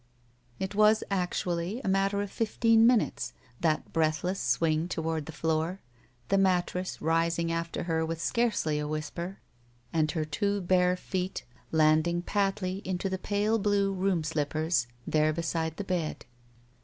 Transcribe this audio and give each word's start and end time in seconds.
It 0.57 0.73
was 0.73 1.03
actually 1.11 1.79
a 1.83 1.87
matter 1.87 2.23
of 2.23 2.31
fifteen 2.31 2.87
minutes, 2.87 3.33
that 3.59 3.93
breathless 3.93 4.39
swing 4.39 4.87
toward 4.87 5.27
the 5.27 5.31
floor, 5.31 5.79
the 6.29 6.39
mattress 6.39 7.03
rising 7.03 7.51
after 7.51 7.83
her 7.83 8.03
with 8.03 8.19
scarcely 8.19 8.79
a 8.79 8.87
whisper 8.87 9.37
and 9.93 10.09
her 10.13 10.25
two 10.25 10.55
33 10.55 10.55
SHE 10.55 10.55
WALKS 10.55 10.55
IN 10.55 10.65
BEAUTY 10.65 10.79
bare 10.79 10.97
feet 10.97 11.43
landing 11.71 12.21
patly 12.23 12.81
into 12.83 13.09
the 13.09 13.19
pale 13.19 13.59
blue 13.59 13.93
room 13.93 14.23
slippers, 14.23 14.87
there 15.05 15.31
beside 15.31 15.77
the 15.77 15.83
bed. 15.83 16.25